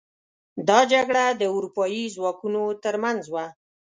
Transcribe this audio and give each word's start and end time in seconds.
دا 0.67 0.79
جګړه 0.93 1.23
د 1.39 1.43
اروپايي 1.55 2.03
ځواکونو 2.15 2.61
تر 2.83 2.95
منځ 3.03 3.23
وه. 3.33 3.45